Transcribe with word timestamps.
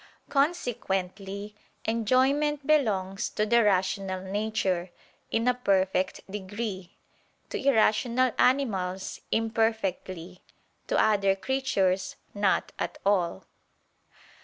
Consequently, 0.29 1.53
enjoyment 1.85 2.65
belongs 2.65 3.29
to 3.29 3.45
the 3.45 3.63
rational 3.63 4.19
nature, 4.21 4.89
in 5.29 5.47
a 5.47 5.53
perfect 5.53 6.21
degree; 6.27 6.97
to 7.51 7.63
irrational 7.63 8.31
animals, 8.39 9.21
imperfectly; 9.31 10.41
to 10.87 10.99
other 10.99 11.35
creatures, 11.35 12.15
not 12.33 12.71
at 12.79 12.97
all. 13.05 13.45